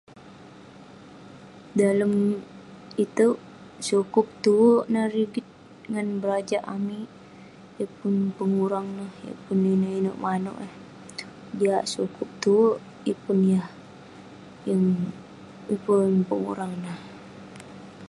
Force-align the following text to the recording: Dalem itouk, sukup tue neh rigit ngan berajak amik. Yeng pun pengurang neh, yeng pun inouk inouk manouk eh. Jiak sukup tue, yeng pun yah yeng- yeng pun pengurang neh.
Dalem 1.79 2.13
itouk, 3.03 3.37
sukup 3.87 4.27
tue 4.43 4.75
neh 4.91 5.07
rigit 5.13 5.47
ngan 5.91 6.07
berajak 6.21 6.63
amik. 6.75 7.07
Yeng 7.77 7.93
pun 7.97 8.15
pengurang 8.37 8.87
neh, 8.97 9.11
yeng 9.25 9.39
pun 9.45 9.59
inouk 9.73 9.93
inouk 9.99 10.19
manouk 10.23 10.57
eh. 10.67 10.73
Jiak 11.59 11.85
sukup 11.93 12.29
tue, 12.43 12.69
yeng 13.07 13.21
pun 13.23 13.37
yah 13.53 13.67
yeng- 14.67 15.13
yeng 15.67 15.81
pun 15.85 16.11
pengurang 16.29 16.73
neh. 16.83 16.97